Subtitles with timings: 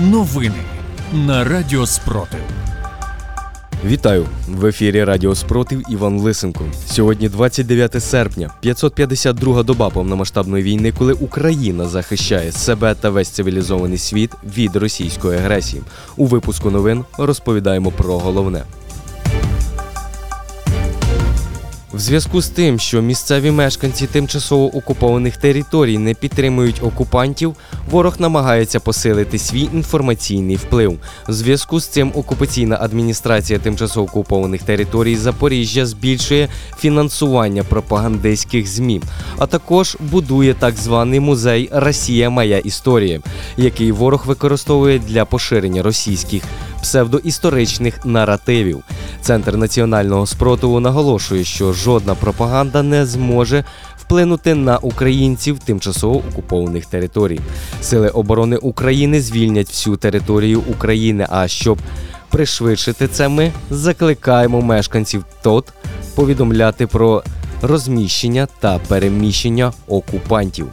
[0.00, 0.62] Новини
[1.12, 2.40] на Радіо Спротив.
[3.84, 6.64] Вітаю в ефірі Радіо Спротив Іван Лисенко.
[6.86, 14.30] Сьогодні 29 серпня, 552 доба повномасштабної війни, коли Україна захищає себе та весь цивілізований світ
[14.56, 15.82] від російської агресії.
[16.16, 18.62] У випуску новин розповідаємо про головне.
[21.92, 27.56] В зв'язку з тим, що місцеві мешканці тимчасово окупованих територій не підтримують окупантів,
[27.90, 30.98] ворог намагається посилити свій інформаційний вплив.
[31.28, 39.00] В зв'язку з цим окупаційна адміністрація тимчасово окупованих територій Запоріжжя збільшує фінансування пропагандистських змі,
[39.38, 43.20] а також будує так званий музей Росія Моя історія,
[43.56, 46.42] який ворог використовує для поширення російських
[46.82, 48.82] псевдоісторичних наративів.
[49.20, 53.64] Центр національного спротиву наголошує, що жодна пропаганда не зможе
[53.96, 57.40] вплинути на українців тимчасово окупованих територій.
[57.82, 61.26] Сили оборони України звільнять всю територію України.
[61.30, 61.78] А щоб
[62.30, 65.72] пришвидшити це, ми закликаємо мешканців ТОТ
[66.14, 67.22] повідомляти про
[67.62, 70.66] розміщення та переміщення окупантів.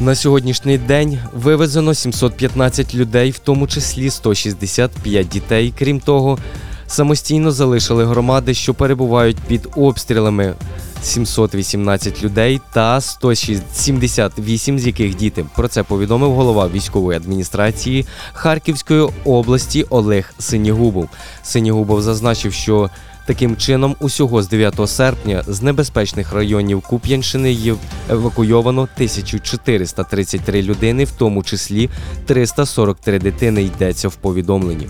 [0.00, 5.74] На сьогоднішній день вивезено 715 людей, в тому числі 165 дітей.
[5.78, 6.38] Крім того,
[6.86, 10.54] самостійно залишили громади, що перебувають під обстрілами.
[11.02, 15.44] 718 людей та 178 з яких діти.
[15.56, 21.08] Про це повідомив голова військової адміністрації Харківської області Олег Синігубов.
[21.42, 22.90] Синігубов зазначив, що
[23.26, 27.74] Таким чином, усього з 9 серпня з небезпечних районів Куп'янщини є
[28.10, 31.90] евакуйовано 1433 людини, в тому числі
[32.26, 34.86] 343 дитини йдеться в повідомленні.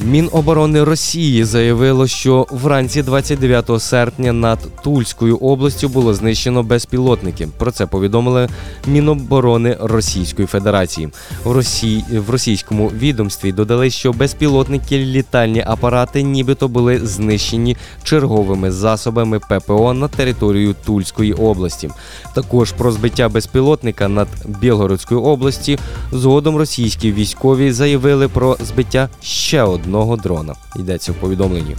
[0.00, 7.48] Міноборони Росії заявило, що вранці 29 серпня над Тульською областю було знищено безпілотники.
[7.58, 8.48] Про це повідомили
[8.86, 11.08] Міноборони Російської Федерації.
[11.44, 19.38] В Росії в російському відомстві додали, що безпілотники літальні апарати, нібито були знищені черговими засобами
[19.38, 21.90] ППО на територію Тульської області.
[22.34, 24.28] Також про збиття безпілотника над
[24.60, 25.78] Білгородською області
[26.12, 30.54] згодом російські військові заявили про збиття ще одного одного дрона.
[30.76, 31.76] Йдеться в повідомленні.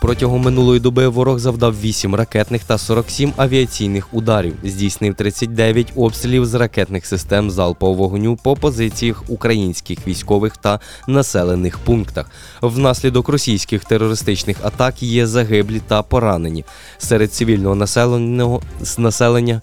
[0.00, 4.54] Протягом минулої доби ворог завдав 8 ракетних та 47 авіаційних ударів.
[4.64, 12.30] Здійснив 39 обстрілів з ракетних систем залпового вогню по позиціях українських військових та населених пунктах.
[12.62, 16.64] Внаслідок російських терористичних атак є загиблі та поранені
[16.98, 18.62] серед цивільного населеного
[18.98, 19.60] населення.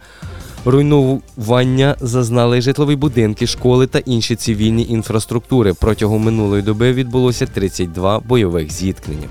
[0.65, 5.73] Руйнування зазнали житлові будинки, школи та інші цивільні інфраструктури.
[5.73, 9.27] Протягом минулої доби відбулося 32 бойових зіткнення.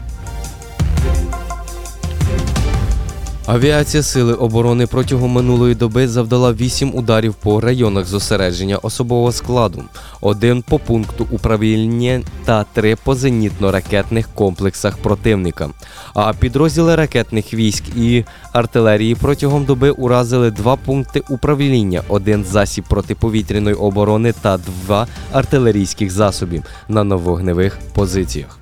[3.49, 9.83] Авіація Сили оборони протягом минулої доби завдала 8 ударів по районах зосередження особового складу,
[10.21, 15.71] один по пункту управління та три по зенітно-ракетних комплексах противника.
[16.15, 23.77] А підрозділи ракетних військ і артилерії протягом доби уразили два пункти управління, один засіб протиповітряної
[23.77, 28.59] оборони та два артилерійських засобів на новогневих позиціях.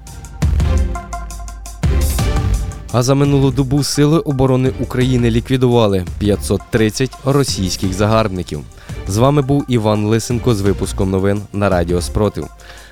[2.97, 8.61] А за минулу добу Сили оборони України ліквідували 530 російських загарбників.
[9.07, 12.49] З вами був Іван Лисенко з випуском новин на Радіо Спротив.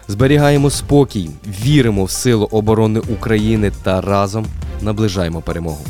[0.09, 4.47] Зберігаємо спокій, віримо в силу оборони України та разом
[4.81, 5.85] наближаємо перемогу.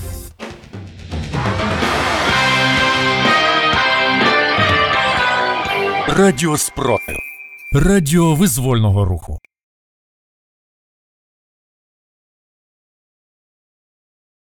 [6.09, 7.17] Радіо Спротив.
[7.73, 9.39] Радіо визвольного руху.